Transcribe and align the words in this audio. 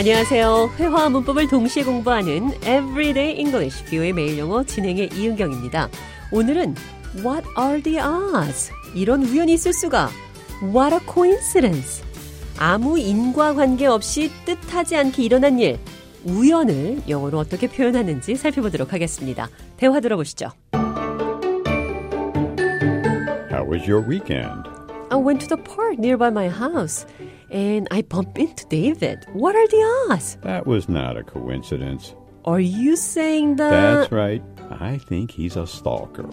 안녕하세요. 0.00 0.70
회화와 0.78 1.10
문법을 1.10 1.46
동시에 1.46 1.84
공부하는 1.84 2.52
Everyday 2.62 3.38
English 3.38 3.84
뷰의 3.84 4.14
매일 4.14 4.38
영어 4.38 4.64
진행의 4.64 5.10
이은경입니다. 5.12 5.90
오늘은 6.32 6.74
What 7.16 7.46
are 7.58 7.82
the 7.82 7.98
odds? 7.98 8.72
이런 8.94 9.22
우연이 9.22 9.52
있을 9.52 9.74
수가. 9.74 10.08
What 10.62 10.94
a 10.94 11.00
coincidence. 11.12 12.02
아무 12.58 12.98
인과관계 12.98 13.84
없이 13.84 14.30
뜻하지 14.46 14.96
않게 14.96 15.22
일어난 15.22 15.58
일. 15.58 15.78
우연을 16.24 17.02
영어로 17.06 17.38
어떻게 17.38 17.68
표현하는지 17.68 18.36
살펴보도록 18.36 18.94
하겠습니다. 18.94 19.50
대화 19.76 20.00
들어보시죠. 20.00 20.48
How 23.52 23.70
was 23.70 23.86
your 23.86 24.02
weekend? 24.08 24.66
I 25.10 25.18
went 25.18 25.46
to 25.46 25.54
the 25.54 25.62
park 25.62 25.98
nearby 25.98 26.30
my 26.30 26.48
house 26.48 27.04
and 27.51 27.87
I 27.91 28.01
bumped 28.01 28.37
into 28.37 28.65
David. 28.69 29.25
What 29.33 29.55
are 29.55 29.67
the 29.67 30.11
odds? 30.11 30.37
That 30.43 30.65
was 30.65 30.87
not 30.87 31.17
a 31.17 31.23
coincidence. 31.23 32.13
Are 32.45 32.59
you 32.59 32.95
saying 32.95 33.55
that? 33.57 33.71
That's 33.71 34.11
right. 34.11 34.43
I 34.69 34.99
think 35.09 35.31
he's 35.31 35.57
a 35.57 35.65
stalker. 35.65 36.27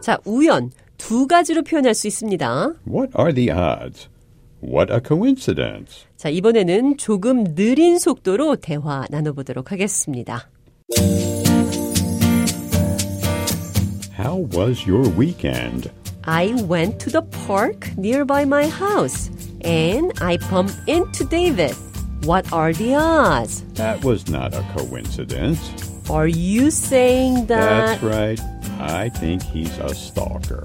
자, 0.00 0.18
우연 0.24 0.70
두 0.96 1.26
가지로 1.26 1.62
표현할 1.62 1.94
수 1.94 2.06
있습니다. 2.06 2.74
What 2.86 3.12
are 3.18 3.32
the 3.32 3.50
odds? 3.50 4.08
What 4.62 4.92
a 4.92 5.00
coincidence. 5.06 6.06
자, 6.16 6.28
이번에는 6.28 6.98
조금 6.98 7.54
느린 7.54 7.98
속도로 7.98 8.56
대화 8.56 9.04
나눠보도록 9.10 9.72
하겠습니다. 9.72 10.48
How 14.18 14.46
was 14.54 14.86
your 14.86 15.08
weekend? 15.16 15.90
I 16.24 16.54
went 16.64 17.00
to 17.00 17.10
the 17.10 17.22
park 17.46 17.96
nearby 17.96 18.44
my 18.44 18.68
house 18.68 19.30
and 19.62 20.12
I 20.20 20.38
bumped 20.50 20.76
into 20.86 21.24
David. 21.24 21.74
What 22.24 22.52
are 22.52 22.72
the 22.72 22.94
odds? 22.94 23.62
That 23.74 24.04
was 24.04 24.28
not 24.28 24.54
a 24.54 24.62
coincidence. 24.76 25.60
Are 26.10 26.26
you 26.28 26.70
saying 26.70 27.46
that? 27.46 28.00
That's 28.00 28.02
right. 28.02 28.40
I 28.78 29.08
think 29.08 29.42
he's 29.42 29.76
a 29.78 29.94
stalker. 29.94 30.64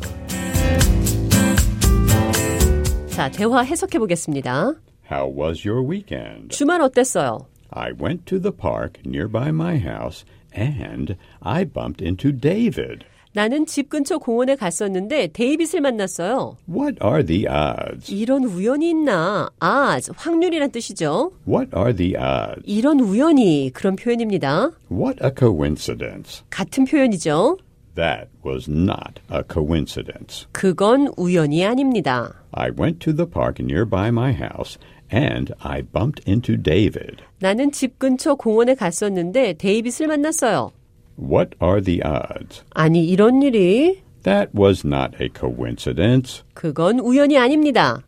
자, 3.09 3.29
대화 3.31 3.63
해석해 3.63 3.97
보겠습니다. 3.99 4.75
How 5.09 5.27
was 5.27 5.65
your 5.65 5.81
weekend? 5.81 6.49
주말 6.49 6.81
어땠어요? 6.81 7.47
I 7.71 7.91
went 7.93 8.25
to 8.25 8.39
the 8.39 8.51
park 8.51 8.99
nearby 9.05 9.49
my 9.51 9.77
house 9.77 10.25
and 10.53 11.15
I 11.41 11.63
bumped 11.63 12.01
into 12.01 12.31
David. 12.31 13.05
나는 13.32 13.64
집 13.64 13.88
근처 13.88 14.18
공원에 14.18 14.56
갔었는데 14.56 15.28
데이빗을 15.28 15.80
만났어요. 15.80 16.56
What 16.68 16.98
are 17.04 17.24
the 17.24 17.46
odds? 17.46 18.12
이런 18.12 18.44
우연이 18.44 18.90
있나? 18.90 19.48
odds, 19.62 20.10
확률이란 20.16 20.72
뜻이죠. 20.72 21.30
What 21.46 21.70
are 21.76 21.94
the 21.94 22.14
odds? 22.16 22.62
이런 22.64 22.98
우연이 22.98 23.70
그런 23.72 23.94
표현입니다. 23.94 24.72
What 24.90 25.24
a 25.24 25.30
coincidence. 25.36 26.42
같은 26.50 26.84
표현이죠. 26.84 27.58
That 27.94 28.28
was 28.44 28.68
not 28.68 29.20
a 29.32 29.42
coincidence. 29.52 30.46
그건 30.50 31.12
우연이 31.16 31.64
아닙니다. 31.64 32.34
I 32.52 32.70
went 32.76 32.98
to 33.00 33.14
the 33.14 33.30
park 33.30 33.64
nearby 33.64 34.08
my 34.08 34.32
house 34.32 34.76
and 35.12 35.52
I 35.60 35.82
bumped 35.82 36.22
into 36.28 36.56
David. 36.60 37.22
나는 37.38 37.70
집 37.70 37.98
근처 38.00 38.34
공원에 38.34 38.74
갔었는데 38.74 39.54
데이빗을 39.54 40.08
만났어요. 40.08 40.72
What 41.20 41.50
are 41.62 41.82
the 41.82 42.00
odds? 42.04 42.64
아니, 42.70 43.06
이런 43.06 43.42
일이 43.42 44.02
That 44.22 44.50
was 44.56 44.86
not 44.86 45.16
a 45.20 45.28
coincidence. 45.34 46.42
그건 46.54 46.98
우연이 46.98 47.38
아닙니다. 47.38 48.02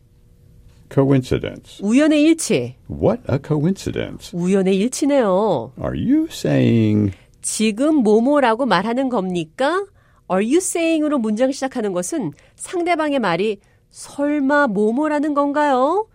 Coincidence. 0.93 1.79
우연의 1.83 2.21
일치. 2.23 2.75
What 2.89 3.21
a 3.31 3.39
coincidence. 3.45 4.31
우연의 4.37 4.77
일치네요. 4.77 5.73
Are 5.81 5.97
you 5.97 6.27
saying 6.29 7.13
지금 7.41 7.95
뭐뭐라고 7.95 8.65
말하는 8.65 9.09
겁니까? 9.09 9.85
Are 10.31 10.45
you 10.45 10.57
saying으로 10.57 11.17
문장 11.17 11.51
시작하는 11.51 11.93
것은 11.93 12.31
상대방의 12.55 13.19
말이 13.19 13.57
설마 13.89 14.67
뭐뭐라는 14.67 15.33
건가요? 15.33 16.07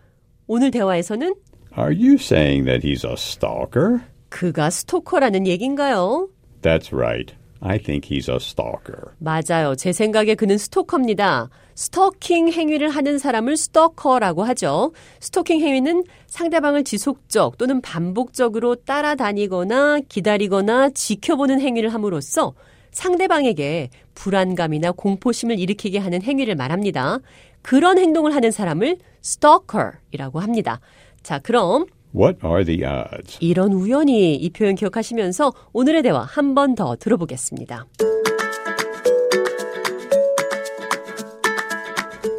오늘 0.46 0.70
대화에서는 0.70 1.34
Are 1.76 1.94
you 1.94 2.14
saying 2.14 2.64
that 2.64 2.86
he's 2.86 3.04
a 3.04 3.14
stalker? 3.14 4.00
그가 4.30 4.70
스토커라는 4.70 5.46
얘긴가요? 5.46 6.28
That's 6.68 6.92
right. 6.92 7.34
I 7.60 7.78
think 7.78 8.06
he's 8.08 8.28
a 8.28 8.36
stalker. 8.36 9.12
맞아요. 9.18 9.74
제 9.74 9.92
생각에 9.92 10.34
그는 10.34 10.58
스토커입니다. 10.58 11.48
스토킹 11.74 12.52
행위를 12.52 12.90
하는 12.90 13.18
사람을 13.18 13.56
스토커라고 13.56 14.44
하죠. 14.44 14.92
스토킹 15.20 15.60
행위는 15.60 16.04
상대방을 16.26 16.84
지속적 16.84 17.56
또는 17.56 17.80
반복적으로 17.80 18.74
따라다니거나 18.74 20.00
기다리거나 20.08 20.90
지켜보는 20.90 21.60
행위를 21.60 21.94
함으로써 21.94 22.52
상대방에게 22.90 23.88
불안감이나 24.14 24.92
공포심을 24.92 25.58
일으키게 25.58 25.98
하는 25.98 26.20
행위를 26.22 26.54
말합니다. 26.54 27.18
그런 27.62 27.98
행동을 27.98 28.34
하는 28.34 28.50
사람을 28.50 28.98
stalker이라고 29.24 30.40
합니다. 30.40 30.80
자, 31.22 31.38
그럼 31.38 31.86
What 32.15 32.37
are 32.45 32.63
the 32.63 32.83
odds? 32.85 33.37
이런 33.39 33.73
우연히 33.73 34.35
이 34.35 34.49
표현 34.51 34.75
기억하시면서 34.75 35.51
오늘의 35.73 36.03
대화 36.03 36.21
한 36.21 36.53
번 36.53 36.75
더 36.75 36.95
들어보겠습니다. 36.95 37.87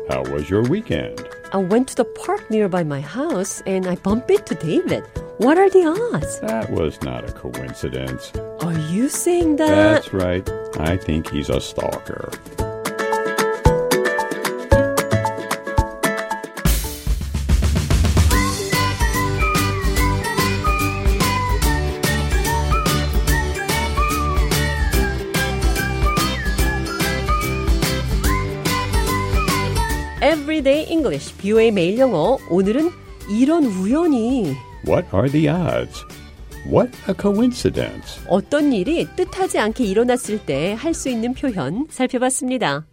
How 0.08 0.22
was 0.32 0.48
your 0.50 0.62
weekend? 0.68 1.22
I 1.52 1.58
went 1.58 1.88
to 1.88 1.96
the 1.96 2.04
park 2.24 2.48
nearby 2.50 2.82
my 2.82 3.00
house 3.00 3.62
and 3.66 3.86
I 3.88 3.96
bumped 3.96 4.30
into 4.30 4.54
David. 4.54 5.02
What 5.38 5.58
are 5.58 5.68
the 5.70 5.86
odds? 5.86 6.40
That 6.40 6.70
was 6.70 6.98
not 7.02 7.28
a 7.28 7.32
coincidence. 7.32 8.32
Are 8.60 8.78
you 8.90 9.08
saying 9.08 9.56
that? 9.56 9.68
That's 9.68 10.12
right. 10.12 10.48
I 10.78 10.96
think 10.96 11.28
he's 11.30 11.50
a 11.50 11.60
stalker. 11.60 12.30
Everyday 30.21 30.85
English, 30.91 31.33
뷰의 31.37 31.71
매일 31.71 31.97
영어. 31.97 32.37
오늘은 32.49 32.89
이런 33.29 33.63
우연이 33.63 34.53
What 34.85 35.07
are 35.13 35.29
the 35.29 35.47
odds? 35.47 36.03
What 36.67 36.91
a 37.07 37.15
coincidence. 37.19 38.21
어떤 38.27 38.73
일이 38.73 39.07
뜻하지 39.15 39.59
않게 39.59 39.85
일어났을 39.85 40.39
때 40.45 40.73
할 40.73 40.93
수 40.93 41.07
있는 41.09 41.33
표현 41.33 41.87
살펴봤습니다. 41.89 42.88